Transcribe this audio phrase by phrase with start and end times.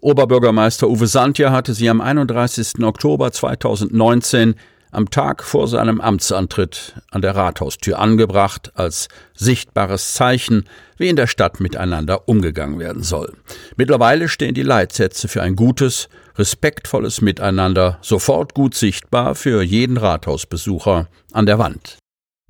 [0.00, 2.82] Oberbürgermeister Uwe Santja hatte sie am 31.
[2.82, 4.56] Oktober 2019
[4.94, 11.26] am Tag vor seinem Amtsantritt an der Rathaustür angebracht, als sichtbares Zeichen, wie in der
[11.26, 13.34] Stadt miteinander umgegangen werden soll.
[13.76, 21.08] Mittlerweile stehen die Leitsätze für ein gutes, respektvolles Miteinander sofort gut sichtbar für jeden Rathausbesucher
[21.32, 21.98] an der Wand.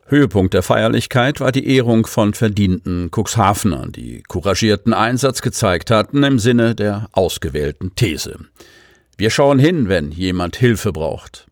[0.07, 6.39] Höhepunkt der Feierlichkeit war die Ehrung von verdienten Cuxhavenern, die couragierten Einsatz gezeigt hatten im
[6.39, 8.39] Sinne der ausgewählten These.
[9.17, 11.47] Wir schauen hin, wenn jemand Hilfe braucht.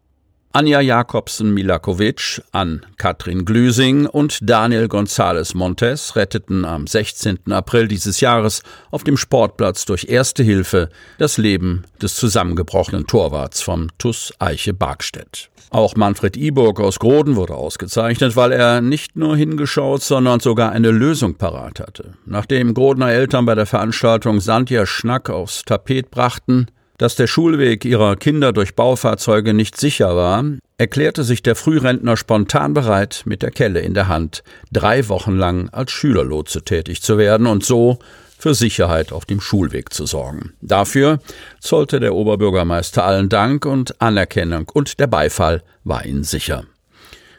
[0.55, 7.51] Anja Jakobsen Milakovic, an Katrin Glüsing und Daniel González Montes retteten am 16.
[7.51, 13.89] April dieses Jahres auf dem Sportplatz durch Erste Hilfe das Leben des zusammengebrochenen Torwarts vom
[13.97, 15.49] TUS Eiche Barkstedt.
[15.71, 20.91] Auch Manfred Iburg aus Groden wurde ausgezeichnet, weil er nicht nur hingeschaut, sondern sogar eine
[20.91, 22.13] Lösung parat hatte.
[22.27, 26.67] Nachdem Grodener Eltern bei der Veranstaltung Sandja Schnack aufs Tapet brachten,
[27.03, 30.45] dass der Schulweg ihrer Kinder durch Baufahrzeuge nicht sicher war,
[30.79, 35.69] erklärte sich der Frührentner spontan bereit, mit der Kelle in der Hand drei Wochen lang
[35.71, 37.99] als Schülerlotse tätig zu werden und so
[38.39, 40.53] für Sicherheit auf dem Schulweg zu sorgen.
[40.61, 41.19] Dafür
[41.59, 46.67] zollte der Oberbürgermeister allen Dank und Anerkennung und der Beifall war ihnen sicher.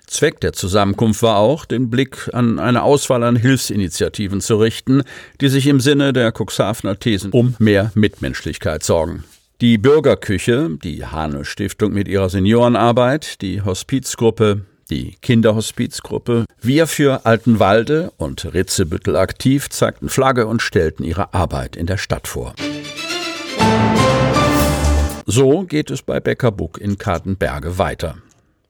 [0.08, 5.04] Zweck der Zusammenkunft war auch, den Blick an eine Auswahl an Hilfsinitiativen zu richten,
[5.40, 9.24] die sich im Sinne der Cuxhavener Thesen um mehr Mitmenschlichkeit sorgen.
[9.62, 18.12] Die Bürgerküche, die Hane Stiftung mit ihrer Seniorenarbeit, die Hospizgruppe, die Kinderhospizgruppe, Wir für Altenwalde
[18.18, 22.56] und Ritzebüttel aktiv zeigten Flagge und stellten ihre Arbeit in der Stadt vor.
[25.26, 28.16] So geht es bei Becker Buck in Kartenberge weiter.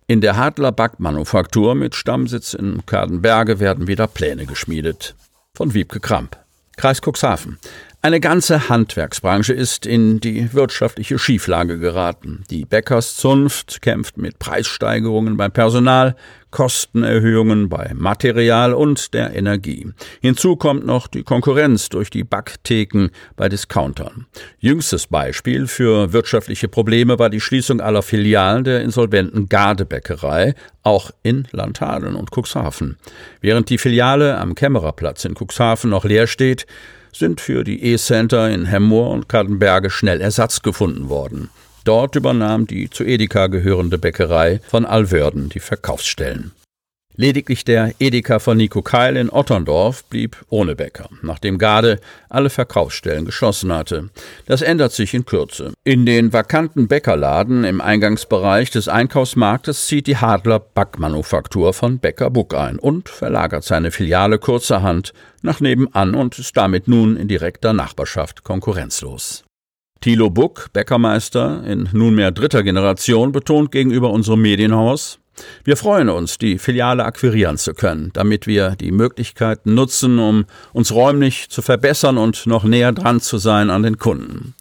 [0.08, 5.16] In der Hadler Backmanufaktur mit Stammsitz in Kardenberge werden wieder Pläne geschmiedet.
[5.56, 6.38] Von Wiebke Kramp.
[6.76, 7.58] Kreis Cuxhaven.
[8.06, 12.44] Eine ganze Handwerksbranche ist in die wirtschaftliche Schieflage geraten.
[12.50, 16.18] Die Bäckerszunft kämpft mit Preissteigerungen beim Personal,
[16.52, 19.88] Kostenerhöhungen bei Material und der Energie.
[20.20, 24.26] Hinzu kommt noch die Konkurrenz durch die Backtheken bei Discountern.
[24.60, 31.48] Jüngstes Beispiel für wirtschaftliche Probleme war die Schließung aller Filialen der insolventen Gardebäckerei, auch in
[31.52, 32.98] Landhadeln und Cuxhaven.
[33.40, 36.68] Während die Filiale am Kämmererplatz in Cuxhaven noch leer steht,
[37.16, 41.50] sind für die E-Center in Hemmoor und Kartenberge schnell Ersatz gefunden worden.
[41.84, 46.52] Dort übernahm die zu Edeka gehörende Bäckerei von Alwörden die Verkaufsstellen.
[47.16, 53.26] Lediglich der Edeka von Nico Keil in Otterndorf blieb ohne Bäcker, nachdem Garde alle Verkaufsstellen
[53.26, 54.10] geschlossen hatte.
[54.48, 55.74] Das ändert sich in Kürze.
[55.84, 62.56] In den vakanten Bäckerladen im Eingangsbereich des Einkaufsmarktes zieht die Hadler Backmanufaktur von Bäcker Buck
[62.56, 65.14] ein und verlagert seine Filiale kurzerhand
[65.44, 69.44] nach nebenan und ist damit nun in direkter Nachbarschaft konkurrenzlos.
[70.02, 75.20] Thilo Buck, Bäckermeister in nunmehr dritter Generation, betont gegenüber unserem Medienhaus,
[75.64, 80.92] wir freuen uns, die Filiale akquirieren zu können, damit wir die Möglichkeiten nutzen, um uns
[80.92, 84.54] räumlich zu verbessern und noch näher dran zu sein an den Kunden.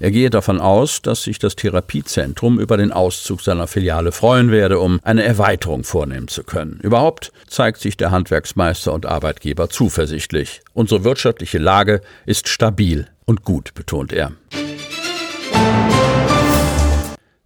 [0.00, 4.78] Er gehe davon aus, dass sich das Therapiezentrum über den Auszug seiner Filiale freuen werde,
[4.78, 6.80] um eine Erweiterung vornehmen zu können.
[6.82, 10.60] Überhaupt zeigt sich der Handwerksmeister und Arbeitgeber zuversichtlich.
[10.74, 14.32] Unsere wirtschaftliche Lage ist stabil und gut, betont er.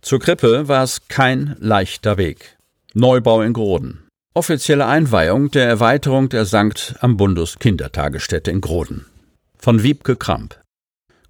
[0.00, 2.56] Zur Krippe war es kein leichter Weg.
[2.94, 4.02] Neubau in Groden.
[4.34, 6.94] Offizielle Einweihung der Erweiterung der St.
[7.00, 9.06] Ambundus Kindertagesstätte in Groden.
[9.58, 10.58] Von Wiebke Kramp.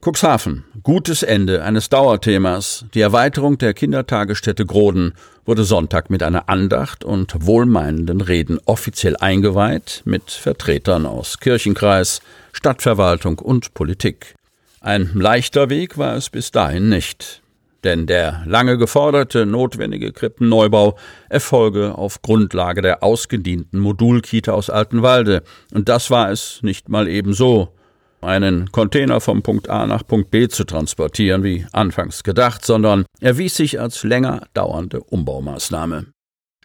[0.05, 0.65] Cuxhaven.
[0.83, 2.85] Gutes Ende eines Dauerthemas.
[2.95, 5.15] Die Erweiterung der Kindertagesstätte Groden
[5.45, 12.23] wurde Sonntag mit einer Andacht und wohlmeinenden Reden offiziell eingeweiht mit Vertretern aus Kirchenkreis,
[12.53, 14.35] Stadtverwaltung und Politik.
[14.81, 17.42] Ein leichter Weg war es bis dahin nicht.
[17.85, 20.97] Denn der lange geforderte notwendige Krippenneubau
[21.29, 25.43] erfolge auf Grundlage der ausgedienten Modulkita aus Altenwalde.
[25.73, 27.75] Und das war es nicht mal ebenso
[28.21, 33.57] einen Container vom Punkt A nach Punkt B zu transportieren, wie anfangs gedacht, sondern erwies
[33.57, 36.07] sich als länger dauernde Umbaumaßnahme.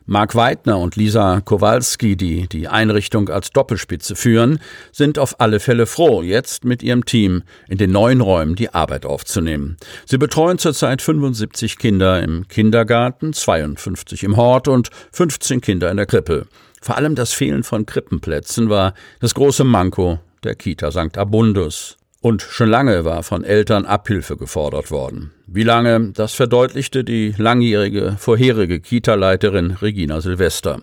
[0.10, 4.60] Mark Weidner und Lisa Kowalski, die die Einrichtung als Doppelspitze führen,
[4.94, 9.06] sind auf alle Fälle froh, jetzt mit ihrem Team in den neuen Räumen die Arbeit
[9.06, 9.76] aufzunehmen.
[10.06, 16.06] Sie betreuen zurzeit 75 Kinder im Kindergarten, 52 im Hort und 15 Kinder in der
[16.06, 16.48] Krippe.
[16.82, 21.18] Vor allem das Fehlen von Krippenplätzen war das große Manko der Kita St.
[21.18, 21.98] Abundus.
[22.28, 25.32] Und schon lange war von Eltern Abhilfe gefordert worden.
[25.46, 30.82] Wie lange, das verdeutlichte die langjährige vorherige Kita-Leiterin Regina Silvester.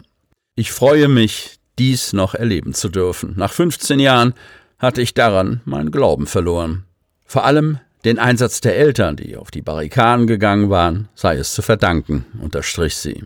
[0.57, 3.35] Ich freue mich, dies noch erleben zu dürfen.
[3.37, 4.33] Nach 15 Jahren
[4.79, 6.85] hatte ich daran meinen Glauben verloren.
[7.27, 11.61] Vor allem den Einsatz der Eltern, die auf die Barrikaden gegangen waren, sei es zu
[11.61, 13.23] verdanken, unterstrich sie.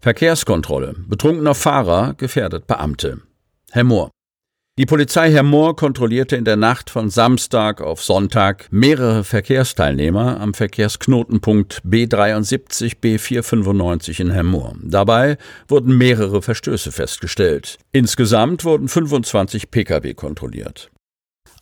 [0.00, 0.96] Verkehrskontrolle.
[1.06, 3.20] Betrunkener Fahrer gefährdet Beamte.
[3.70, 4.10] Herr Mohr.
[4.78, 10.54] Die Polizei Herr Mohr kontrollierte in der Nacht von Samstag auf Sonntag mehrere Verkehrsteilnehmer am
[10.54, 14.76] Verkehrsknotenpunkt B73 B495 in Herr Mohr.
[14.84, 15.36] Dabei
[15.66, 17.78] wurden mehrere Verstöße festgestellt.
[17.90, 20.92] Insgesamt wurden 25 Pkw kontrolliert.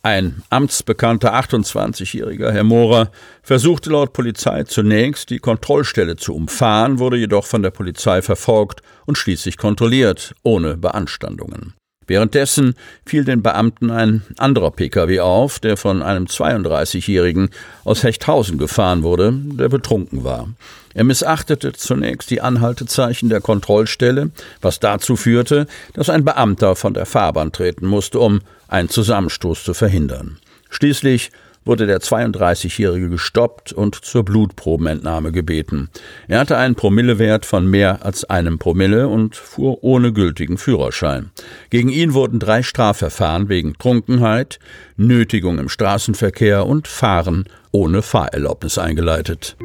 [0.03, 3.09] Ein amtsbekannter 28-jähriger Herr Mohrer
[3.41, 9.17] versuchte laut Polizei zunächst die Kontrollstelle zu umfahren, wurde jedoch von der Polizei verfolgt und
[9.17, 11.73] schließlich kontrolliert, ohne Beanstandungen.
[12.07, 12.75] Währenddessen
[13.05, 17.49] fiel den Beamten ein anderer Pkw auf, der von einem 32-Jährigen
[17.83, 20.47] aus Hechthausen gefahren wurde, der betrunken war.
[20.93, 24.31] Er missachtete zunächst die Anhaltezeichen der Kontrollstelle,
[24.61, 29.73] was dazu führte, dass ein Beamter von der Fahrbahn treten musste, um einen Zusammenstoß zu
[29.73, 30.37] verhindern.
[30.69, 31.31] Schließlich
[31.67, 35.89] wurde der 32-Jährige gestoppt und zur Blutprobenentnahme gebeten.
[36.27, 41.31] Er hatte einen Promillewert von mehr als einem Promille und fuhr ohne gültigen Führerschein.
[41.69, 44.59] Gegen ihn wurden drei Strafverfahren wegen Trunkenheit,
[44.95, 49.55] Nötigung im Straßenverkehr und Fahren ohne Fahrerlaubnis eingeleitet.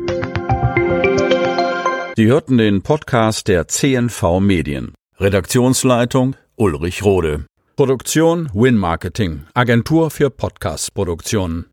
[2.16, 4.93] Sie hörten den Podcast der CNV Medien.
[5.19, 7.46] Redaktionsleitung Ulrich Rode.
[7.75, 11.71] Produktion Win Marketing, Agentur für Podcast-Produktionen.